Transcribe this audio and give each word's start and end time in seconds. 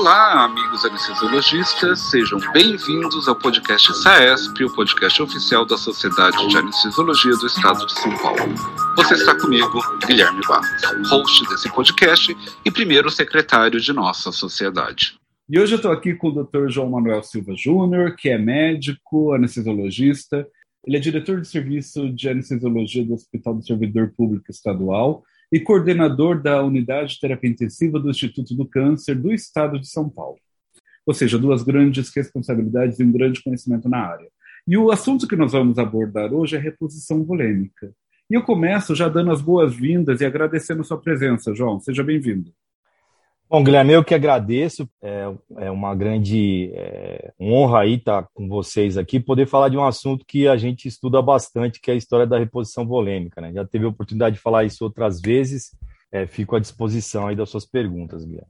Olá, 0.00 0.44
amigos 0.46 0.82
anestesiologistas, 0.82 2.00
sejam 2.10 2.38
bem-vindos 2.54 3.28
ao 3.28 3.36
podcast 3.36 3.92
SAESP, 4.02 4.64
o 4.64 4.74
podcast 4.74 5.20
oficial 5.20 5.66
da 5.66 5.76
Sociedade 5.76 6.48
de 6.48 6.56
Anestesiologia 6.56 7.32
do 7.32 7.46
Estado 7.46 7.84
de 7.84 7.92
São 8.00 8.16
Paulo. 8.16 8.40
Você 8.96 9.12
está 9.12 9.38
comigo, 9.38 9.78
Guilherme 10.06 10.40
Barros, 10.48 11.10
host 11.10 11.46
desse 11.50 11.70
podcast 11.74 12.34
e 12.64 12.70
primeiro 12.70 13.10
secretário 13.10 13.78
de 13.78 13.92
nossa 13.92 14.32
sociedade. 14.32 15.18
E 15.46 15.60
hoje 15.60 15.74
eu 15.74 15.76
estou 15.76 15.92
aqui 15.92 16.14
com 16.14 16.28
o 16.28 16.44
Dr. 16.44 16.70
João 16.70 16.88
Manuel 16.88 17.22
Silva 17.22 17.52
Júnior, 17.54 18.16
que 18.16 18.30
é 18.30 18.38
médico, 18.38 19.34
anestesiologista. 19.34 20.48
Ele 20.86 20.96
é 20.96 21.00
diretor 21.00 21.42
de 21.42 21.46
serviço 21.46 22.08
de 22.08 22.26
anestesiologia 22.26 23.04
do 23.04 23.12
Hospital 23.12 23.54
do 23.54 23.66
Servidor 23.66 24.14
Público 24.16 24.50
Estadual 24.50 25.22
e 25.52 25.58
coordenador 25.58 26.40
da 26.40 26.62
Unidade 26.62 27.14
de 27.14 27.20
Terapia 27.20 27.50
Intensiva 27.50 27.98
do 27.98 28.10
Instituto 28.10 28.54
do 28.54 28.66
Câncer 28.66 29.14
do 29.16 29.32
Estado 29.32 29.80
de 29.80 29.88
São 29.88 30.08
Paulo. 30.08 30.38
Ou 31.04 31.12
seja, 31.12 31.38
duas 31.38 31.62
grandes 31.62 32.14
responsabilidades 32.14 33.00
e 33.00 33.04
um 33.04 33.10
grande 33.10 33.42
conhecimento 33.42 33.88
na 33.88 33.98
área. 33.98 34.28
E 34.66 34.76
o 34.76 34.90
assunto 34.90 35.26
que 35.26 35.36
nós 35.36 35.52
vamos 35.52 35.78
abordar 35.78 36.32
hoje 36.32 36.56
é 36.56 36.58
reposição 36.58 37.24
volêmica. 37.24 37.92
E 38.30 38.34
eu 38.34 38.42
começo 38.42 38.94
já 38.94 39.08
dando 39.08 39.32
as 39.32 39.40
boas-vindas 39.40 40.20
e 40.20 40.24
agradecendo 40.24 40.82
a 40.82 40.84
sua 40.84 41.00
presença, 41.00 41.52
João. 41.52 41.80
Seja 41.80 42.04
bem-vindo. 42.04 42.52
Bom, 43.50 43.64
Guilherme, 43.64 43.94
eu 43.94 44.04
que 44.04 44.14
agradeço. 44.14 44.88
É, 45.02 45.24
é 45.56 45.70
uma 45.72 45.92
grande 45.92 46.70
é, 46.72 47.32
honra 47.40 47.80
aí 47.80 47.94
estar 47.94 48.28
com 48.32 48.48
vocês 48.48 48.96
aqui, 48.96 49.18
poder 49.18 49.44
falar 49.44 49.68
de 49.68 49.76
um 49.76 49.84
assunto 49.84 50.24
que 50.24 50.46
a 50.46 50.56
gente 50.56 50.86
estuda 50.86 51.20
bastante, 51.20 51.80
que 51.80 51.90
é 51.90 51.94
a 51.94 51.96
história 51.96 52.28
da 52.28 52.38
reposição 52.38 52.86
volêmica. 52.86 53.40
Né? 53.40 53.52
Já 53.52 53.66
teve 53.66 53.86
a 53.86 53.88
oportunidade 53.88 54.36
de 54.36 54.40
falar 54.40 54.62
isso 54.62 54.84
outras 54.84 55.20
vezes. 55.20 55.76
É, 56.12 56.28
fico 56.28 56.54
à 56.54 56.60
disposição 56.60 57.26
aí 57.26 57.34
das 57.34 57.50
suas 57.50 57.66
perguntas, 57.66 58.24
Guilherme. 58.24 58.46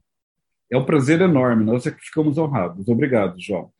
É 0.71 0.77
um 0.77 0.85
prazer 0.85 1.19
enorme. 1.19 1.65
Nós 1.65 1.87
é 1.87 1.91
que 1.91 2.05
ficamos 2.05 2.37
honrados. 2.37 2.87
Obrigado, 2.87 3.33
João. 3.39 3.71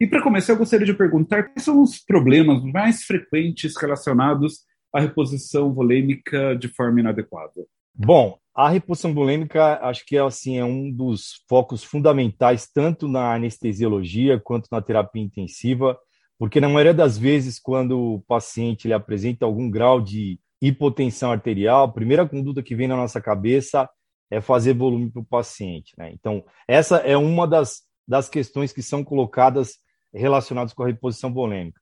E 0.00 0.06
para 0.06 0.22
começar, 0.22 0.54
eu 0.54 0.58
gostaria 0.58 0.86
de 0.86 0.94
perguntar 0.94 1.42
quais 1.42 1.62
são 1.62 1.82
os 1.82 1.98
problemas 1.98 2.64
mais 2.64 3.02
frequentes 3.02 3.76
relacionados 3.78 4.60
à 4.94 4.98
reposição 4.98 5.74
volêmica 5.74 6.56
de 6.56 6.68
forma 6.68 7.00
inadequada. 7.00 7.66
Bom, 7.94 8.38
a 8.54 8.68
reposição 8.68 9.12
bulêmica, 9.12 9.78
acho 9.82 10.04
que 10.04 10.16
é, 10.16 10.20
assim, 10.20 10.58
é 10.58 10.64
um 10.64 10.90
dos 10.90 11.44
focos 11.48 11.82
fundamentais, 11.84 12.68
tanto 12.72 13.08
na 13.08 13.34
anestesiologia 13.34 14.40
quanto 14.40 14.68
na 14.70 14.82
terapia 14.82 15.22
intensiva, 15.22 15.98
porque 16.38 16.60
na 16.60 16.68
maioria 16.68 16.94
das 16.94 17.18
vezes, 17.18 17.58
quando 17.60 17.98
o 17.98 18.20
paciente 18.22 18.86
ele 18.86 18.94
apresenta 18.94 19.44
algum 19.44 19.70
grau 19.70 20.00
de 20.00 20.40
hipotensão 20.60 21.30
arterial, 21.30 21.84
a 21.84 21.92
primeira 21.92 22.28
conduta 22.28 22.62
que 22.62 22.74
vem 22.74 22.88
na 22.88 22.96
nossa 22.96 23.20
cabeça 23.20 23.88
é 24.30 24.40
fazer 24.40 24.74
volume 24.74 25.10
para 25.10 25.22
o 25.22 25.24
paciente. 25.24 25.94
Né? 25.98 26.12
Então, 26.12 26.44
essa 26.68 26.98
é 26.98 27.16
uma 27.16 27.46
das, 27.46 27.82
das 28.06 28.28
questões 28.28 28.72
que 28.72 28.82
são 28.82 29.02
colocadas 29.02 29.74
relacionadas 30.12 30.72
com 30.72 30.82
a 30.82 30.86
reposição 30.86 31.32
volêmica. 31.32 31.80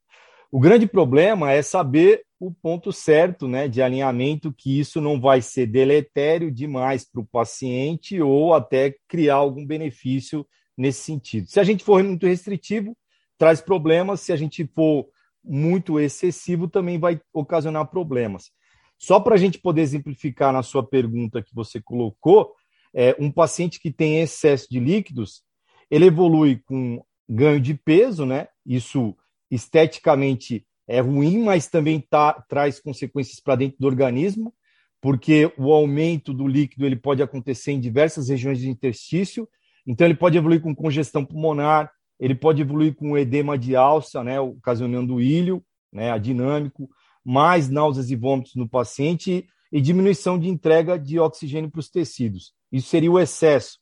O 0.51 0.59
grande 0.59 0.87
problema 0.87 1.53
é 1.53 1.61
saber 1.61 2.25
o 2.41 2.51
ponto 2.51 2.91
certo 2.93 3.47
né, 3.47 3.69
de 3.69 3.83
alinhamento, 3.83 4.53
que 4.53 4.81
isso 4.81 5.01
não 5.01 5.21
vai 5.21 5.43
ser 5.43 5.67
deletério 5.67 6.51
demais 6.51 7.05
para 7.05 7.21
o 7.21 7.27
paciente 7.27 8.21
ou 8.23 8.55
até 8.55 8.95
criar 9.07 9.37
algum 9.37 9.67
benefício 9.67 10.47
nesse 10.77 11.01
sentido. 11.01 11.49
Se 11.49 11.61
a 11.61 11.65
gente 11.65 11.85
for 11.85 12.03
muito 12.03 12.27
restritivo, 12.27 12.97
traz 13.37 13.61
problemas, 13.61 14.21
se 14.21 14.33
a 14.33 14.37
gente 14.37 14.67
for 14.75 15.07
muito 15.45 16.01
excessivo, 16.01 16.67
também 16.67 16.99
vai 16.99 17.21
ocasionar 17.33 17.87
problemas. 17.89 18.51
Só 18.97 19.21
para 19.21 19.35
a 19.35 19.39
gente 19.39 19.59
poder 19.59 19.83
exemplificar 19.83 20.53
na 20.53 20.63
sua 20.63 20.83
pergunta 20.83 21.43
que 21.43 21.55
você 21.55 21.81
colocou, 21.81 22.55
é, 22.95 23.15
um 23.19 23.31
paciente 23.31 23.79
que 23.79 23.91
tem 23.91 24.21
excesso 24.21 24.67
de 24.71 24.81
líquidos, 24.81 25.43
ele 25.91 26.07
evolui 26.07 26.61
com 26.65 27.05
ganho 27.29 27.61
de 27.61 27.75
peso, 27.75 28.25
né? 28.25 28.49
Isso 28.65 29.15
esteticamente 29.51 30.67
é 30.87 31.01
ruim, 31.01 31.43
mas 31.43 31.69
também 31.69 32.01
tá, 32.01 32.33
traz 32.49 32.81
consequências 32.81 33.41
para 33.41 33.57
dentro 33.57 33.79
do 33.79 33.87
organismo, 33.87 34.55
porque 35.01 35.53
o 35.59 35.73
aumento 35.73 36.33
do 36.33 36.49
líquido 36.49 36.87
ele 36.87 36.97
pode 36.97 37.23
acontecer 37.23 37.73
em 37.73 37.81
diversas 37.81 38.29
regiões 38.29 38.61
do 38.61 38.67
interstício, 38.67 39.49
então 39.87 40.07
ele 40.07 40.17
pode 40.17 40.37
evoluir 40.37 40.61
com 40.61 40.75
congestão 40.75 41.25
pulmonar, 41.25 41.91
ele 42.19 42.35
pode 42.35 42.63
evoluir 42.63 42.95
com 42.95 43.17
edema 43.17 43.57
de 43.57 43.77
alça, 43.77 44.25
né, 44.25 44.41
ocasionando 44.41 45.21
ilho, 45.21 45.63
né, 45.93 46.11
adinâmico, 46.11 46.89
mais 47.25 47.69
náuseas 47.69 48.11
e 48.11 48.17
vômitos 48.17 48.55
no 48.55 48.69
paciente 48.69 49.47
e 49.71 49.81
diminuição 49.81 50.39
de 50.39 50.49
entrega 50.49 50.99
de 50.99 51.19
oxigênio 51.19 51.71
para 51.71 51.81
os 51.81 51.91
tecidos. 51.91 52.55
Isso 52.73 52.89
seria 52.89 53.13
o 53.13 53.19
excesso. 53.19 53.79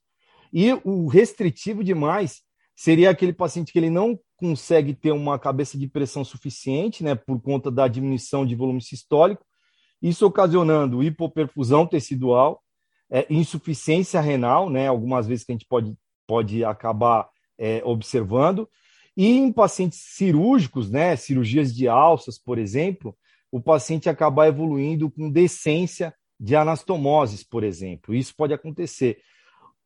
E 0.53 0.73
o 0.85 1.07
restritivo 1.07 1.83
demais 1.83 2.43
seria 2.77 3.09
aquele 3.09 3.33
paciente 3.33 3.73
que 3.73 3.79
ele 3.79 3.89
não 3.89 4.21
consegue 4.37 4.93
ter 4.93 5.11
uma 5.11 5.39
cabeça 5.39 5.79
de 5.79 5.89
pressão 5.89 6.23
suficiente, 6.23 7.03
né, 7.03 7.15
por 7.15 7.41
conta 7.41 7.71
da 7.71 7.89
diminuição 7.89 8.45
de 8.45 8.55
volume 8.55 8.83
sistólico, 8.83 9.45
isso 10.01 10.27
ocasionando 10.27 11.03
hipoperfusão 11.03 11.87
tecidual, 11.87 12.63
é, 13.11 13.27
insuficiência 13.31 14.21
renal, 14.21 14.69
né, 14.69 14.87
algumas 14.89 15.27
vezes 15.27 15.45
que 15.45 15.53
a 15.53 15.55
gente 15.55 15.67
pode, 15.67 15.97
pode 16.27 16.63
acabar 16.63 17.29
é, 17.59 17.81
observando, 17.83 18.69
e 19.17 19.39
em 19.39 19.51
pacientes 19.51 19.99
cirúrgicos, 19.99 20.91
né, 20.91 21.17
cirurgias 21.17 21.75
de 21.75 21.89
alças, 21.89 22.39
por 22.39 22.59
exemplo, 22.59 23.17
o 23.51 23.59
paciente 23.59 24.11
acabar 24.11 24.49
evoluindo 24.49 25.11
com 25.11 25.31
decência 25.31 26.15
de 26.39 26.55
anastomoses, 26.55 27.43
por 27.43 27.65
exemplo. 27.65 28.15
Isso 28.15 28.35
pode 28.37 28.53
acontecer. 28.53 29.19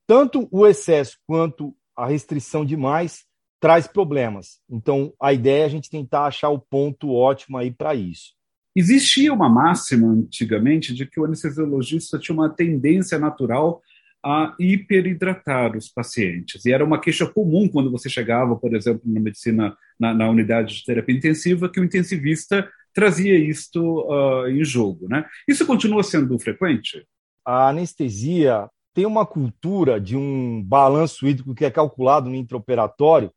Tanto 0.05 0.49
o 0.51 0.67
excesso 0.67 1.19
quanto 1.25 1.73
a 2.01 2.07
restrição 2.07 2.65
demais 2.65 3.25
traz 3.61 3.87
problemas. 3.87 4.59
Então, 4.69 5.13
a 5.21 5.35
ideia 5.35 5.63
é 5.63 5.67
a 5.67 5.69
gente 5.69 5.91
tentar 5.91 6.25
achar 6.25 6.49
o 6.49 6.59
ponto 6.59 7.13
ótimo 7.13 7.59
aí 7.59 7.71
para 7.71 7.95
isso. 7.95 8.33
Existia 8.75 9.33
uma 9.33 9.51
máxima 9.51 10.09
antigamente 10.09 10.95
de 10.95 11.05
que 11.05 11.21
o 11.21 11.25
anestesiologista 11.27 12.19
tinha 12.19 12.35
uma 12.35 12.49
tendência 12.49 13.19
natural 13.19 13.83
a 14.25 14.55
hiperidratar 14.59 15.77
os 15.77 15.89
pacientes. 15.89 16.65
E 16.65 16.73
era 16.73 16.85
uma 16.85 17.01
queixa 17.01 17.27
comum 17.27 17.69
quando 17.69 17.91
você 17.91 18.09
chegava, 18.09 18.57
por 18.57 18.75
exemplo, 18.75 19.03
na 19.05 19.21
medicina, 19.21 19.77
na, 19.99 20.15
na 20.15 20.31
unidade 20.31 20.77
de 20.77 20.85
terapia 20.85 21.17
intensiva, 21.17 21.69
que 21.69 21.81
o 21.81 21.85
intensivista 21.85 22.67
trazia 22.95 23.37
isto 23.39 23.81
uh, 24.09 24.49
em 24.49 24.65
jogo. 24.65 25.07
Né? 25.09 25.25
Isso 25.47 25.67
continua 25.67 26.03
sendo 26.03 26.39
frequente? 26.39 27.05
A 27.45 27.69
anestesia 27.69 28.71
tem 28.93 29.07
uma 29.07 29.25
cultura 29.25 30.01
de 30.01 30.17
um 30.17 30.63
balanço 30.63 31.27
hídrico 31.27 31.55
que 31.55 31.65
é 31.65 31.71
calculado 31.71 32.29
no 32.29 32.35
intraoperatório, 32.35 33.33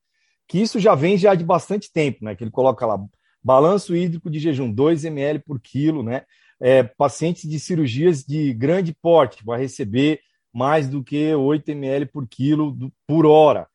que 0.48 0.60
isso 0.60 0.80
já 0.80 0.96
vem 0.96 1.18
já 1.18 1.36
de 1.36 1.44
bastante 1.44 1.92
tempo, 1.92 2.26
né? 2.26 2.36
Que 2.36 2.44
ele 2.44 2.52
coloca 2.52 2.86
lá 2.86 3.00
balanço 3.44 3.96
hídrico 3.96 4.30
de 4.30 4.40
jejum 4.40 4.72
2 4.72 5.06
ml 5.06 5.40
por 5.40 5.60
quilo, 5.60 6.02
né? 6.02 6.24
É, 6.60 6.84
pacientes 6.84 7.50
de 7.50 7.60
cirurgias 7.60 8.24
de 8.24 8.54
grande 8.54 8.94
porte 8.94 9.44
vai 9.44 9.60
receber 9.60 10.22
mais 10.54 10.88
do 10.88 11.04
que 11.04 11.34
8 11.34 11.72
ml 11.72 12.06
por 12.06 12.28
quilo 12.28 12.72
do, 12.72 12.94
por 13.08 13.26
hora. 13.26 13.68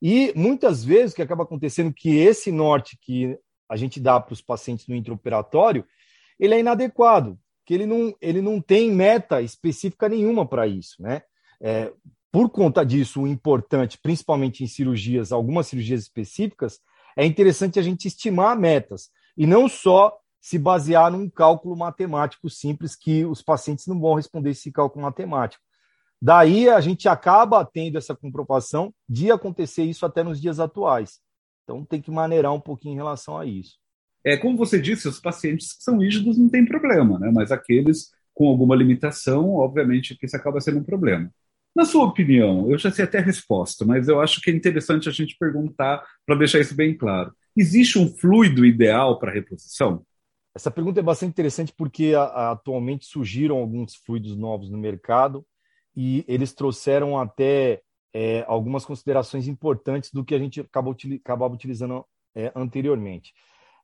E 0.00 0.32
muitas 0.36 0.84
vezes 0.84 1.12
o 1.12 1.16
que 1.16 1.22
acaba 1.22 1.44
acontecendo 1.44 1.90
é 1.90 1.94
que 1.94 2.16
esse 2.16 2.52
norte 2.52 2.98
que 3.00 3.36
a 3.68 3.76
gente 3.76 3.98
dá 3.98 4.20
para 4.20 4.34
os 4.34 4.42
pacientes 4.42 4.86
no 4.86 4.94
intraoperatório, 4.94 5.84
ele 6.38 6.54
é 6.54 6.60
inadequado, 6.60 7.38
que 7.66 7.74
ele 7.74 7.84
não, 7.84 8.14
ele 8.20 8.40
não 8.40 8.60
tem 8.60 8.90
meta 8.92 9.42
específica 9.42 10.08
nenhuma 10.08 10.46
para 10.46 10.66
isso, 10.68 11.02
né? 11.02 11.22
É, 11.60 11.92
por 12.30 12.48
conta 12.48 12.84
disso, 12.84 13.22
o 13.22 13.26
importante, 13.26 13.98
principalmente 13.98 14.62
em 14.62 14.66
cirurgias, 14.66 15.32
algumas 15.32 15.66
cirurgias 15.66 16.02
específicas, 16.02 16.80
é 17.16 17.26
interessante 17.26 17.78
a 17.78 17.82
gente 17.82 18.06
estimar 18.06 18.56
metas 18.56 19.10
e 19.36 19.46
não 19.46 19.68
só 19.68 20.16
se 20.40 20.58
basear 20.58 21.10
num 21.10 21.28
cálculo 21.28 21.76
matemático 21.76 22.48
simples 22.48 22.94
que 22.94 23.24
os 23.24 23.42
pacientes 23.42 23.86
não 23.86 23.98
vão 23.98 24.14
responder 24.14 24.50
esse 24.50 24.70
cálculo 24.70 25.04
matemático. 25.04 25.62
Daí 26.22 26.68
a 26.68 26.80
gente 26.80 27.08
acaba 27.08 27.64
tendo 27.64 27.98
essa 27.98 28.14
comprovação 28.14 28.94
de 29.08 29.30
acontecer 29.30 29.82
isso 29.82 30.06
até 30.06 30.22
nos 30.22 30.40
dias 30.40 30.60
atuais. 30.60 31.20
Então 31.64 31.84
tem 31.84 32.00
que 32.00 32.10
maneirar 32.10 32.52
um 32.52 32.60
pouquinho 32.60 32.92
em 32.92 32.96
relação 32.96 33.36
a 33.36 33.44
isso. 33.44 33.76
É, 34.26 34.36
como 34.36 34.56
você 34.56 34.80
disse, 34.80 35.06
os 35.06 35.20
pacientes 35.20 35.72
que 35.72 35.84
são 35.84 35.98
rígidos 35.98 36.36
não 36.36 36.48
tem 36.48 36.64
problema, 36.66 37.16
né? 37.16 37.30
mas 37.32 37.52
aqueles 37.52 38.10
com 38.34 38.48
alguma 38.48 38.74
limitação, 38.74 39.54
obviamente 39.54 40.16
que 40.18 40.26
isso 40.26 40.36
acaba 40.36 40.60
sendo 40.60 40.80
um 40.80 40.84
problema. 40.84 41.30
Na 41.74 41.84
sua 41.84 42.04
opinião, 42.04 42.68
eu 42.68 42.76
já 42.76 42.90
sei 42.90 43.04
até 43.04 43.18
a 43.18 43.22
resposta, 43.22 43.84
mas 43.84 44.08
eu 44.08 44.20
acho 44.20 44.40
que 44.40 44.50
é 44.50 44.52
interessante 44.52 45.08
a 45.08 45.12
gente 45.12 45.36
perguntar 45.38 46.04
para 46.26 46.34
deixar 46.34 46.58
isso 46.58 46.74
bem 46.74 46.96
claro. 46.96 47.32
Existe 47.56 48.00
um 48.00 48.08
fluido 48.08 48.66
ideal 48.66 49.16
para 49.20 49.30
reposição? 49.30 50.04
Essa 50.52 50.72
pergunta 50.72 50.98
é 50.98 51.04
bastante 51.04 51.30
interessante 51.30 51.72
porque 51.76 52.12
a, 52.16 52.22
a, 52.22 52.50
atualmente 52.50 53.06
surgiram 53.06 53.58
alguns 53.58 53.94
fluidos 53.94 54.36
novos 54.36 54.70
no 54.70 54.78
mercado 54.78 55.46
e 55.94 56.24
eles 56.26 56.52
trouxeram 56.52 57.16
até 57.16 57.80
é, 58.12 58.44
algumas 58.48 58.84
considerações 58.84 59.46
importantes 59.46 60.10
do 60.10 60.24
que 60.24 60.34
a 60.34 60.38
gente 60.38 60.60
acabou, 60.60 60.96
acabava 61.24 61.54
utilizando 61.54 62.04
é, 62.34 62.50
anteriormente. 62.56 63.32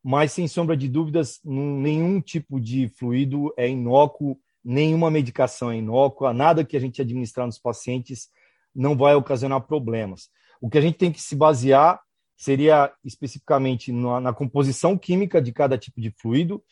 Mas, 0.03 0.33
sem 0.33 0.49
sombra 0.49 0.77
de 0.77 0.89
dúvidas, 0.89 1.41
nenhum 1.45 2.21
tipo 2.21 2.61
de 2.61 2.89
fluido 2.89 3.53
é 3.57 3.69
inócuo 3.69 4.39
nenhuma 4.65 5.11
medicação 5.11 5.71
é 5.71 5.77
inócua, 5.77 6.33
nada 6.33 6.65
que 6.65 6.77
a 6.77 6.81
gente 6.81 7.03
administrar 7.03 7.47
nos 7.47 7.59
pacientes 7.59 8.29
não 8.75 8.97
vai 8.97 9.15
ocasionar 9.15 9.61
problemas. 9.63 10.31
O 10.61 10.71
que 10.71 10.79
a 10.79 10.81
gente 10.81 10.99
tem 10.99 11.11
que 11.11 11.21
se 11.21 11.35
basear 11.35 12.01
seria 12.37 12.93
especificamente 13.05 13.93
na, 13.93 14.21
na 14.21 14.33
composição 14.33 14.97
química 14.97 15.41
de 15.43 15.53
cada 15.53 15.77
tipo 15.77 16.01
de 16.01 16.11
fluido 16.11 16.63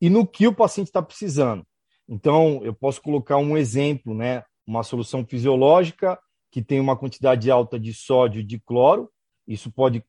e 0.00 0.08
no 0.08 0.26
que 0.26 0.46
o 0.46 0.54
paciente 0.54 0.88
está 0.88 1.02
precisando. 1.02 1.66
Então, 2.08 2.60
eu 2.64 2.74
posso 2.74 3.00
colocar 3.00 3.36
um 3.36 3.56
exemplo, 3.56 4.14
né? 4.14 4.42
Uma 4.66 4.82
solução 4.82 5.24
fisiológica 5.24 6.18
que 6.50 6.62
tem 6.62 6.80
uma 6.80 6.96
quantidade 6.96 7.50
alta 7.50 7.78
de 7.78 7.94
sódio 7.94 8.40
e 8.40 8.44
de 8.44 8.58
cloro, 8.60 9.10
isso 9.46 9.72
pode 9.72 10.04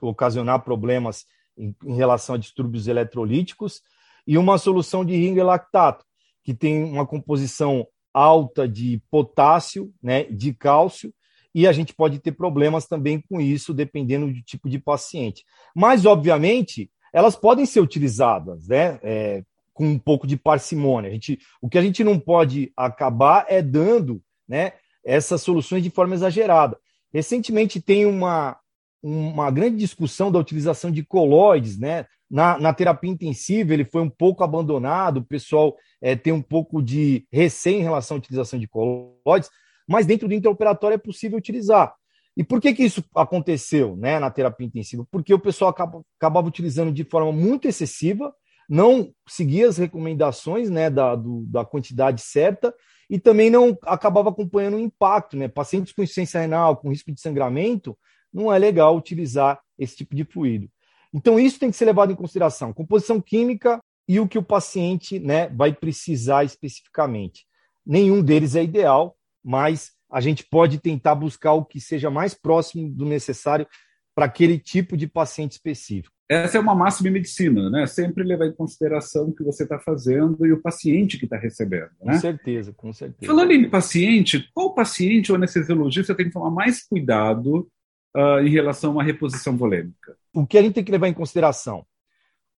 ocasionar 0.00 0.62
problemas 0.62 1.24
em, 1.58 1.74
em 1.84 1.94
relação 1.94 2.34
a 2.34 2.38
distúrbios 2.38 2.86
eletrolíticos, 2.86 3.82
e 4.26 4.38
uma 4.38 4.58
solução 4.58 5.04
de 5.04 5.16
ringue 5.16 5.42
lactato, 5.42 6.04
que 6.44 6.54
tem 6.54 6.84
uma 6.84 7.06
composição 7.06 7.86
alta 8.12 8.68
de 8.68 9.02
potássio, 9.10 9.92
né, 10.02 10.24
de 10.24 10.52
cálcio, 10.52 11.12
e 11.54 11.66
a 11.66 11.72
gente 11.72 11.94
pode 11.94 12.18
ter 12.18 12.32
problemas 12.32 12.86
também 12.86 13.22
com 13.28 13.40
isso, 13.40 13.74
dependendo 13.74 14.26
do 14.26 14.42
tipo 14.42 14.68
de 14.68 14.78
paciente. 14.78 15.44
Mas, 15.74 16.04
obviamente, 16.04 16.90
elas 17.12 17.34
podem 17.34 17.66
ser 17.66 17.80
utilizadas, 17.80 18.68
né, 18.68 18.98
é, 19.02 19.42
com 19.72 19.86
um 19.86 19.98
pouco 19.98 20.26
de 20.26 20.36
parcimônia. 20.36 21.10
A 21.10 21.12
gente, 21.12 21.38
o 21.60 21.68
que 21.68 21.78
a 21.78 21.82
gente 21.82 22.04
não 22.04 22.18
pode 22.18 22.72
acabar 22.76 23.46
é 23.48 23.62
dando, 23.62 24.22
né, 24.46 24.72
essas 25.04 25.40
soluções 25.42 25.82
de 25.82 25.90
forma 25.90 26.14
exagerada. 26.14 26.78
Recentemente 27.12 27.80
tem 27.80 28.04
uma, 28.04 28.58
uma 29.02 29.50
grande 29.50 29.76
discussão 29.76 30.30
da 30.30 30.38
utilização 30.38 30.90
de 30.90 31.02
colóides, 31.04 31.78
né? 31.78 32.06
Na, 32.30 32.58
na 32.58 32.74
terapia 32.74 33.10
intensiva, 33.10 33.72
ele 33.72 33.86
foi 33.86 34.02
um 34.02 34.10
pouco 34.10 34.44
abandonado, 34.44 35.18
o 35.18 35.24
pessoal 35.24 35.74
é, 36.00 36.14
tem 36.14 36.32
um 36.32 36.42
pouco 36.42 36.82
de 36.82 37.26
receio 37.32 37.78
em 37.78 37.82
relação 37.82 38.16
à 38.16 38.18
utilização 38.18 38.58
de 38.58 38.68
colóides, 38.68 39.50
mas 39.88 40.04
dentro 40.04 40.28
do 40.28 40.34
intraoperatório 40.34 40.94
é 40.94 40.98
possível 40.98 41.38
utilizar. 41.38 41.94
E 42.36 42.44
por 42.44 42.60
que, 42.60 42.74
que 42.74 42.84
isso 42.84 43.02
aconteceu 43.16 43.96
né, 43.96 44.18
na 44.18 44.30
terapia 44.30 44.66
intensiva? 44.66 45.06
Porque 45.10 45.32
o 45.32 45.40
pessoal 45.40 45.70
acaba, 45.70 46.02
acabava 46.18 46.46
utilizando 46.46 46.92
de 46.92 47.02
forma 47.02 47.32
muito 47.32 47.66
excessiva, 47.66 48.32
não 48.68 49.10
seguia 49.26 49.66
as 49.66 49.78
recomendações 49.78 50.68
né, 50.68 50.90
da, 50.90 51.16
do, 51.16 51.44
da 51.46 51.64
quantidade 51.64 52.20
certa 52.20 52.72
e 53.10 53.18
também 53.18 53.48
não 53.48 53.76
acabava 53.82 54.28
acompanhando 54.28 54.76
o 54.76 54.80
impacto. 54.80 55.36
Né? 55.36 55.48
Pacientes 55.48 55.92
com 55.92 56.02
insuficiência 56.02 56.40
renal, 56.40 56.76
com 56.76 56.90
risco 56.90 57.10
de 57.10 57.20
sangramento, 57.20 57.98
não 58.32 58.52
é 58.52 58.58
legal 58.58 58.96
utilizar 58.96 59.60
esse 59.78 59.96
tipo 59.96 60.14
de 60.14 60.24
fluido. 60.24 60.68
Então, 61.12 61.38
isso 61.38 61.58
tem 61.58 61.70
que 61.70 61.76
ser 61.76 61.86
levado 61.86 62.12
em 62.12 62.16
consideração. 62.16 62.72
Composição 62.72 63.20
química 63.20 63.80
e 64.06 64.20
o 64.20 64.28
que 64.28 64.38
o 64.38 64.42
paciente 64.42 65.18
né, 65.18 65.48
vai 65.48 65.72
precisar 65.72 66.44
especificamente. 66.44 67.46
Nenhum 67.86 68.22
deles 68.22 68.54
é 68.54 68.62
ideal, 68.62 69.16
mas 69.42 69.92
a 70.10 70.20
gente 70.20 70.44
pode 70.44 70.78
tentar 70.78 71.14
buscar 71.14 71.52
o 71.52 71.64
que 71.64 71.80
seja 71.80 72.10
mais 72.10 72.34
próximo 72.34 72.90
do 72.90 73.04
necessário 73.04 73.66
para 74.14 74.26
aquele 74.26 74.58
tipo 74.58 74.96
de 74.96 75.06
paciente 75.06 75.52
específico. 75.52 76.14
Essa 76.28 76.58
é 76.58 76.60
uma 76.60 76.74
máxima 76.74 77.08
em 77.08 77.12
medicina, 77.12 77.70
né? 77.70 77.86
Sempre 77.86 78.22
levar 78.22 78.46
em 78.46 78.52
consideração 78.52 79.28
o 79.28 79.34
que 79.34 79.42
você 79.42 79.62
está 79.62 79.78
fazendo 79.78 80.44
e 80.44 80.52
o 80.52 80.60
paciente 80.60 81.16
que 81.16 81.24
está 81.24 81.38
recebendo. 81.38 81.88
Né? 82.02 82.12
Com 82.12 82.20
certeza, 82.20 82.72
com 82.76 82.92
certeza. 82.92 83.32
Falando 83.32 83.52
em 83.52 83.70
paciente, 83.70 84.50
qual 84.52 84.74
paciente 84.74 85.32
ou 85.32 85.36
anestesiologista 85.36 86.14
tem 86.14 86.26
que 86.26 86.32
tomar 86.32 86.50
mais 86.50 86.86
cuidado 86.86 87.66
uh, 88.16 88.40
em 88.40 88.50
relação 88.50 88.90
a 88.90 88.94
uma 88.94 89.02
reposição 89.02 89.56
volêmica? 89.56 90.16
O 90.32 90.46
que 90.46 90.58
a 90.58 90.62
gente 90.62 90.74
tem 90.74 90.84
que 90.84 90.92
levar 90.92 91.08
em 91.08 91.14
consideração? 91.14 91.86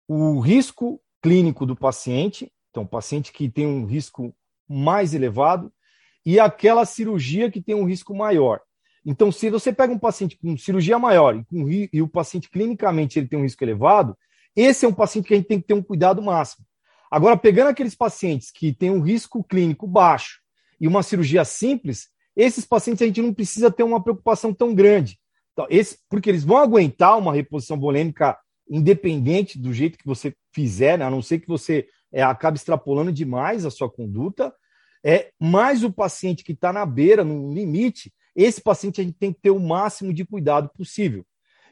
O 0.07 0.39
risco 0.39 1.01
clínico 1.21 1.65
do 1.65 1.75
paciente, 1.75 2.51
então, 2.69 2.85
paciente 2.85 3.31
que 3.31 3.49
tem 3.49 3.65
um 3.65 3.85
risco 3.85 4.35
mais 4.67 5.13
elevado, 5.13 5.71
e 6.25 6.39
aquela 6.39 6.85
cirurgia 6.85 7.49
que 7.49 7.61
tem 7.61 7.75
um 7.75 7.85
risco 7.85 8.15
maior. 8.15 8.61
Então, 9.05 9.31
se 9.31 9.49
você 9.49 9.73
pega 9.73 9.91
um 9.91 9.99
paciente 9.99 10.37
com 10.37 10.55
cirurgia 10.57 10.99
maior 10.99 11.35
e, 11.35 11.43
com, 11.45 11.67
e 11.69 12.01
o 12.01 12.07
paciente 12.07 12.49
clinicamente 12.49 13.17
ele 13.17 13.27
tem 13.27 13.39
um 13.39 13.43
risco 13.43 13.63
elevado, 13.63 14.15
esse 14.55 14.85
é 14.85 14.87
um 14.87 14.93
paciente 14.93 15.27
que 15.27 15.33
a 15.33 15.37
gente 15.37 15.47
tem 15.47 15.59
que 15.59 15.67
ter 15.67 15.73
um 15.73 15.81
cuidado 15.81 16.21
máximo. 16.21 16.65
Agora, 17.09 17.35
pegando 17.35 17.69
aqueles 17.69 17.95
pacientes 17.95 18.51
que 18.51 18.71
têm 18.71 18.91
um 18.91 19.01
risco 19.01 19.43
clínico 19.43 19.87
baixo 19.87 20.39
e 20.79 20.87
uma 20.87 21.03
cirurgia 21.03 21.43
simples, 21.43 22.09
esses 22.35 22.65
pacientes 22.65 23.01
a 23.01 23.05
gente 23.05 23.21
não 23.21 23.33
precisa 23.33 23.71
ter 23.71 23.83
uma 23.83 24.01
preocupação 24.01 24.53
tão 24.53 24.73
grande. 24.73 25.19
Então, 25.53 25.67
esse, 25.69 25.99
porque 26.09 26.29
eles 26.29 26.43
vão 26.43 26.57
aguentar 26.57 27.17
uma 27.17 27.33
reposição 27.33 27.79
volêmica 27.79 28.37
independente 28.69 29.59
do 29.59 29.73
jeito 29.73 29.97
que 29.97 30.05
você 30.05 30.33
fizer, 30.53 30.97
né? 30.97 31.05
a 31.05 31.09
não 31.09 31.21
ser 31.21 31.39
que 31.39 31.47
você 31.47 31.87
é, 32.11 32.21
acabe 32.21 32.57
extrapolando 32.57 33.11
demais 33.11 33.65
a 33.65 33.71
sua 33.71 33.89
conduta. 33.89 34.53
É, 35.03 35.31
mas 35.39 35.83
o 35.83 35.91
paciente 35.91 36.43
que 36.43 36.51
está 36.51 36.71
na 36.71 36.85
beira, 36.85 37.23
no 37.23 37.53
limite, 37.53 38.13
esse 38.35 38.61
paciente 38.61 39.01
a 39.01 39.03
gente 39.03 39.17
tem 39.17 39.33
que 39.33 39.41
ter 39.41 39.49
o 39.49 39.59
máximo 39.59 40.13
de 40.13 40.25
cuidado 40.25 40.69
possível. 40.75 41.25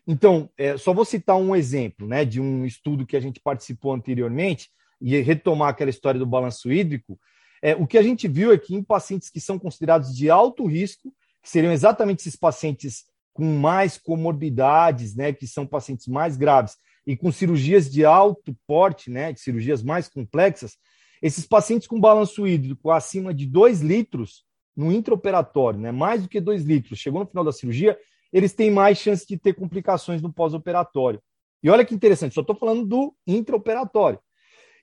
Então, 0.08 0.50
é, 0.58 0.76
só 0.78 0.94
vou 0.94 1.06
citar 1.06 1.38
um 1.38 1.56
exemplo 1.56 2.08
né, 2.08 2.26
de 2.26 2.42
um 2.42 2.66
estudo 2.66 3.06
que 3.06 3.16
a 3.16 3.20
gente 3.20 3.40
participou 3.40 3.94
anteriormente 3.94 4.70
e 5.00 5.18
retomar 5.22 5.70
aquela 5.70 5.90
história 5.90 6.20
do 6.20 6.26
balanço 6.26 6.72
hídrico. 6.72 7.20
É, 7.62 7.76
o 7.76 7.86
que 7.86 7.98
a 7.98 8.02
gente 8.02 8.28
viu 8.28 8.52
é 8.52 8.58
que 8.58 8.74
em 8.76 8.84
pacientes 8.84 9.30
que 9.30 9.40
são 9.40 9.60
considerados 9.60 10.16
de 10.16 10.30
alto 10.30 10.66
risco, 10.66 11.14
que 11.44 11.50
seriam 11.50 11.72
exatamente 11.72 12.20
esses 12.20 12.36
pacientes 12.36 13.06
com 13.40 13.58
mais 13.58 13.98
comorbidades, 13.98 15.16
né, 15.16 15.32
que 15.32 15.48
são 15.48 15.66
pacientes 15.66 16.08
mais 16.08 16.36
graves 16.36 16.76
e 17.08 17.16
com 17.16 17.32
cirurgias 17.32 17.90
de 17.90 18.04
alto 18.04 18.54
porte, 18.68 19.10
né, 19.10 19.32
de 19.32 19.40
cirurgias 19.40 19.82
mais 19.82 20.10
complexas, 20.10 20.76
esses 21.22 21.48
pacientes 21.48 21.88
com 21.88 21.98
balanço 22.02 22.46
hídrico 22.46 22.92
acima 22.92 23.34
de 23.34 23.46
2 23.46 23.80
litros 23.80 24.44
no 24.76 24.92
intraoperatório, 24.92 25.80
né, 25.80 25.90
mais 25.90 26.22
do 26.22 26.28
que 26.28 26.42
2 26.42 26.66
litros, 26.66 27.00
chegou 27.00 27.22
no 27.22 27.28
final 27.28 27.46
da 27.46 27.54
cirurgia, 27.54 27.98
eles 28.34 28.52
têm 28.52 28.70
mais 28.70 28.98
chance 28.98 29.26
de 29.26 29.38
ter 29.38 29.54
complicações 29.54 30.22
no 30.22 30.34
pós-operatório. 30.34 31.22
E 31.64 31.70
olha 31.70 31.86
que 31.86 31.96
interessante, 31.96 32.36
só 32.36 32.42
estou 32.42 32.58
falando 32.58 32.86
do 32.86 33.16
intraoperatório. 33.26 34.20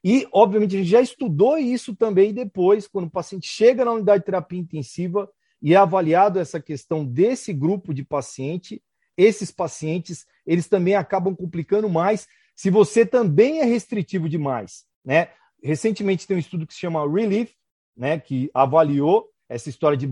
E, 0.02 0.26
obviamente, 0.32 0.76
a 0.76 0.78
gente 0.78 0.88
já 0.88 1.02
estudou 1.02 1.58
isso 1.58 1.94
também 1.94 2.32
depois, 2.32 2.88
quando 2.88 3.04
o 3.04 3.10
paciente 3.10 3.46
chega 3.46 3.84
na 3.84 3.92
unidade 3.92 4.20
de 4.20 4.24
terapia 4.24 4.58
intensiva 4.58 5.28
e 5.60 5.74
é 5.74 5.76
avaliado 5.76 6.38
essa 6.38 6.60
questão 6.60 7.04
desse 7.04 7.52
grupo 7.52 7.92
de 7.94 8.04
paciente, 8.04 8.82
esses 9.16 9.50
pacientes, 9.50 10.26
eles 10.46 10.68
também 10.68 10.94
acabam 10.94 11.34
complicando 11.34 11.88
mais 11.88 12.28
se 12.54 12.70
você 12.70 13.04
também 13.04 13.60
é 13.60 13.64
restritivo 13.64 14.28
demais, 14.28 14.84
né? 15.04 15.28
Recentemente 15.62 16.26
tem 16.26 16.36
um 16.36 16.40
estudo 16.40 16.66
que 16.66 16.74
se 16.74 16.80
chama 16.80 17.06
Relief, 17.10 17.52
né, 17.96 18.18
que 18.18 18.50
avaliou 18.52 19.28
essa 19.48 19.68
história 19.68 19.96
de 19.96 20.06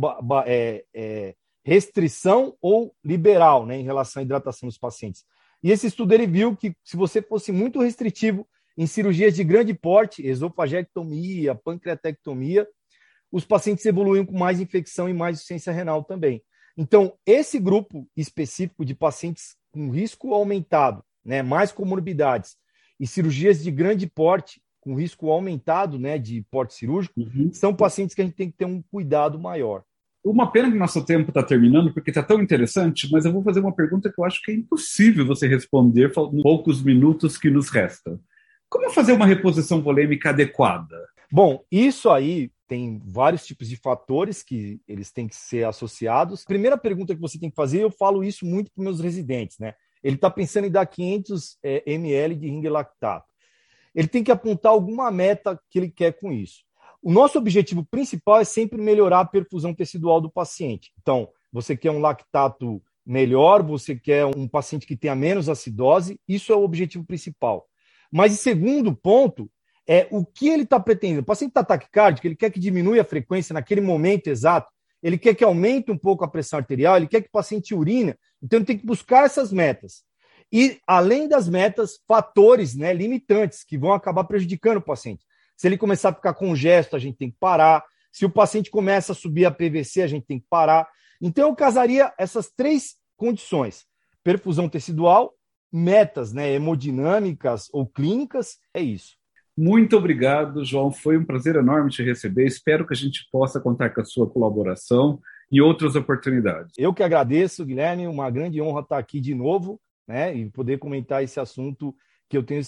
é, 0.47 0.85
é, 0.95 1.35
restrição 1.63 2.57
ou 2.61 2.95
liberal, 3.05 3.67
né, 3.67 3.77
em 3.79 3.83
relação 3.83 4.21
à 4.21 4.25
hidratação 4.25 4.69
dos 4.69 4.79
pacientes. 4.79 5.25
E 5.63 5.71
esse 5.71 5.87
estudo 5.87 6.13
ele 6.13 6.27
viu 6.27 6.57
que 6.57 6.75
se 6.83 6.97
você 6.97 7.23
fosse 7.23 7.53
muito 7.53 7.81
restritivo 7.81 8.47
em 8.77 8.87
cirurgias 8.87 9.35
de 9.35 9.45
grande 9.45 9.73
porte, 9.73 10.27
esofagectomia, 10.27 11.55
pancreatectomia, 11.55 12.67
os 13.35 13.45
pacientes 13.45 13.85
evoluíam 13.85 14.25
com 14.25 14.39
mais 14.39 14.61
infecção 14.61 15.09
e 15.09 15.13
mais 15.13 15.35
insuficiência 15.35 15.73
renal 15.73 16.05
também. 16.05 16.41
Então, 16.77 17.15
esse 17.27 17.59
grupo 17.59 18.09
específico 18.17 18.85
de 18.85 18.95
pacientes 18.95 19.57
com 19.73 19.91
risco 19.91 20.33
aumentado, 20.33 21.03
né, 21.25 21.43
mais 21.43 21.73
comorbidades 21.73 22.55
e 22.99 23.09
cirurgias 23.09 23.61
de 23.61 23.73
grande 23.73 24.07
porte, 24.07 24.63
com 24.81 24.95
risco 24.95 25.31
aumentado 25.31 25.99
né, 25.99 26.17
de 26.17 26.47
porte 26.49 26.75
cirúrgico, 26.75 27.19
uhum. 27.19 27.51
são 27.53 27.75
pacientes 27.75 28.15
que 28.15 28.23
a 28.23 28.25
gente 28.25 28.37
tem 28.37 28.53
que 28.53 28.57
ter 28.57 28.67
um 28.67 28.81
cuidado 28.83 29.37
maior. 29.37 29.83
Uma 30.25 30.53
pena 30.53 30.71
que 30.71 30.79
nosso 30.79 31.05
tempo 31.05 31.31
está 31.31 31.43
terminando, 31.43 31.93
porque 31.93 32.11
está 32.11 32.23
tão 32.23 32.41
interessante, 32.41 33.11
mas 33.11 33.25
eu 33.25 33.33
vou 33.33 33.43
fazer 33.43 33.59
uma 33.59 33.75
pergunta 33.75 34.13
que 34.13 34.21
eu 34.21 34.25
acho 34.25 34.41
que 34.43 34.53
é 34.53 34.55
impossível 34.55 35.27
você 35.27 35.49
responder 35.49 36.13
em 36.33 36.41
poucos 36.41 36.81
minutos 36.85 37.37
que 37.37 37.51
nos 37.51 37.69
restam. 37.69 38.21
Como 38.71 38.91
fazer 38.91 39.13
uma 39.13 39.27
reposição 39.27 39.83
volêmica 39.83 40.31
adequada? 40.31 40.97
Bom, 41.31 41.65
isso 41.71 42.11
aí 42.11 42.51
tem 42.67 43.01
vários 43.05 43.45
tipos 43.45 43.69
de 43.69 43.77
fatores 43.77 44.43
que 44.43 44.81
eles 44.89 45.13
têm 45.13 45.29
que 45.29 45.37
ser 45.37 45.67
associados. 45.67 46.45
Primeira 46.45 46.79
pergunta 46.79 47.15
que 47.15 47.21
você 47.21 47.39
tem 47.39 47.51
que 47.51 47.57
fazer, 47.57 47.83
eu 47.83 47.91
falo 47.91 48.25
isso 48.25 48.47
muito 48.47 48.71
para 48.73 48.85
meus 48.85 49.01
residentes, 49.01 49.59
né? 49.59 49.75
Ele 50.03 50.17
está 50.17 50.31
pensando 50.31 50.67
em 50.67 50.71
dar 50.71 50.87
500 50.87 51.59
é, 51.63 51.83
ml 51.87 52.35
de 52.35 52.47
ringue 52.47 52.69
lactato. 52.69 53.27
Ele 53.95 54.09
tem 54.09 54.25
que 54.25 54.33
apontar 54.33 54.73
alguma 54.73 55.11
meta 55.11 55.59
que 55.71 55.79
ele 55.79 55.91
quer 55.91 56.13
com 56.13 56.33
isso. 56.33 56.63
O 57.03 57.13
nosso 57.13 57.39
objetivo 57.39 57.85
principal 57.85 58.41
é 58.41 58.45
sempre 58.45 58.81
melhorar 58.81 59.21
a 59.21 59.27
perfusão 59.27 59.75
tecidual 59.75 60.21
do 60.21 60.31
paciente. 60.31 60.93
Então, 61.01 61.29
você 61.53 61.77
quer 61.77 61.91
um 61.91 62.01
lactato 62.01 62.83
melhor, 63.05 63.63
você 63.63 63.95
quer 63.95 64.25
um 64.25 64.49
paciente 64.49 64.87
que 64.87 64.97
tenha 64.97 65.15
menos 65.15 65.49
acidose, 65.49 66.19
isso 66.27 66.53
é 66.53 66.57
o 66.57 66.65
objetivo 66.65 67.05
principal. 67.05 67.67
Mas, 68.11 68.33
em 68.33 68.37
segundo 68.37 68.95
ponto, 68.95 69.51
é 69.87 70.07
o 70.11 70.25
que 70.25 70.49
ele 70.49 70.63
está 70.63 70.81
pretendendo. 70.81 71.21
O 71.21 71.25
paciente 71.25 71.51
está 71.51 71.63
taquicárdico, 71.63 72.27
ele 72.27 72.37
quer 72.37 72.51
que 72.51 72.61
diminua 72.61 73.01
a 73.01 73.05
frequência 73.05 73.53
naquele 73.53 73.81
momento 73.81 74.29
exato, 74.29 74.73
ele 75.03 75.19
quer 75.19 75.35
que 75.35 75.45
aumente 75.45 75.91
um 75.91 75.99
pouco 75.99 76.25
a 76.25 76.29
pressão 76.29 76.59
arterial, 76.59 76.97
ele 76.97 77.07
quer 77.07 77.21
que 77.21 77.29
o 77.29 77.33
paciente 77.33 77.75
urina. 77.75 78.19
Então, 78.43 78.59
ele 78.59 78.65
tem 78.65 78.79
que 78.79 78.87
buscar 78.87 79.27
essas 79.27 79.53
metas. 79.53 80.03
E, 80.51 80.79
além 80.87 81.29
das 81.29 81.47
metas, 81.47 81.99
fatores 82.09 82.75
né, 82.75 82.93
limitantes 82.95 83.65
que 83.65 83.77
vão 83.77 83.93
acabar 83.93 84.25
prejudicando 84.25 84.79
o 84.79 84.83
paciente. 84.83 85.23
Se 85.57 85.69
ele 85.69 85.77
começar 85.77 86.09
a 86.09 86.15
ficar 86.15 86.33
congesto, 86.33 86.97
a 86.97 86.99
gente 86.99 87.19
tem 87.19 87.31
que 87.31 87.37
parar. 87.39 87.85
Se 88.11 88.25
o 88.25 88.31
paciente 88.31 88.71
começa 88.71 89.13
a 89.13 89.15
subir 89.15 89.45
a 89.45 89.51
PVC, 89.51 90.01
a 90.01 90.07
gente 90.07 90.25
tem 90.25 90.41
que 90.41 90.47
parar. 90.49 90.89
Então, 91.21 91.49
eu 91.49 91.55
casaria 91.55 92.11
essas 92.19 92.51
três 92.51 92.95
condições: 93.15 93.85
perfusão 94.23 94.71
tecidual, 94.71 95.35
metas 95.71 96.33
né, 96.33 96.51
hemodinâmicas 96.53 97.69
ou 97.73 97.87
clínicas, 97.87 98.57
é 98.73 98.81
isso. 98.81 99.17
Muito 99.57 99.97
obrigado, 99.97 100.65
João. 100.65 100.91
Foi 100.91 101.17
um 101.17 101.25
prazer 101.25 101.57
enorme 101.57 101.91
te 101.91 102.03
receber. 102.03 102.47
Espero 102.47 102.87
que 102.87 102.93
a 102.93 102.97
gente 102.97 103.29
possa 103.31 103.61
contar 103.61 103.91
com 103.91 104.01
a 104.01 104.05
sua 104.05 104.29
colaboração 104.29 105.21
e 105.51 105.61
outras 105.61 105.95
oportunidades. 105.95 106.73
Eu 106.77 106.93
que 106.93 107.03
agradeço, 107.03 107.65
Guilherme. 107.65 108.09
Uma 108.09 108.31
grande 108.31 108.61
honra 108.61 108.81
estar 108.81 108.99
aqui 108.99 109.21
de 109.21 109.35
novo 109.35 109.81
né, 110.07 110.35
e 110.35 110.51
poder 110.51 110.79
comentar 110.79 111.23
esse 111.23 111.39
assunto 111.39 111.95
que 112.29 112.37
eu 112.37 112.43
tenho 112.43 112.63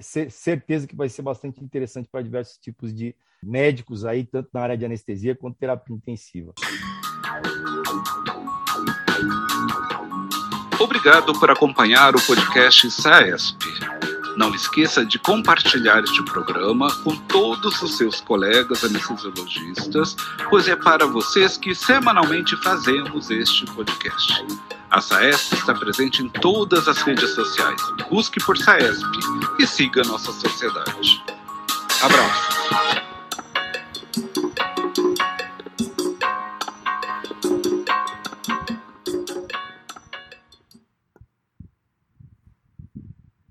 certeza 0.00 0.86
que 0.86 0.96
vai 0.96 1.08
ser 1.08 1.22
bastante 1.22 1.62
interessante 1.62 2.08
para 2.10 2.22
diversos 2.22 2.58
tipos 2.58 2.92
de 2.92 3.14
médicos 3.42 4.04
aí, 4.04 4.24
tanto 4.24 4.48
na 4.52 4.60
área 4.60 4.76
de 4.76 4.84
anestesia 4.84 5.36
quanto 5.36 5.58
terapia 5.58 5.94
intensiva. 5.94 6.52
Obrigado 10.80 11.38
por 11.38 11.50
acompanhar 11.50 12.16
o 12.16 12.26
podcast 12.26 12.90
SAESP. 12.90 13.93
Não 14.36 14.54
esqueça 14.54 15.04
de 15.04 15.18
compartilhar 15.18 16.02
este 16.02 16.22
programa 16.24 16.92
com 17.02 17.14
todos 17.16 17.80
os 17.82 17.96
seus 17.96 18.20
colegas 18.20 18.84
anestesiologistas, 18.84 20.16
pois 20.50 20.68
é 20.68 20.74
para 20.74 21.06
vocês 21.06 21.56
que 21.56 21.74
semanalmente 21.74 22.56
fazemos 22.56 23.30
este 23.30 23.64
podcast. 23.66 24.44
A 24.90 25.00
SAESP 25.00 25.54
está 25.54 25.74
presente 25.74 26.22
em 26.22 26.28
todas 26.28 26.86
as 26.88 26.98
redes 27.02 27.34
sociais. 27.34 27.80
Busque 28.10 28.42
por 28.44 28.56
SAESP 28.56 29.18
e 29.58 29.66
siga 29.66 30.02
nossa 30.04 30.32
sociedade. 30.32 31.22
Abraço! 32.02 33.03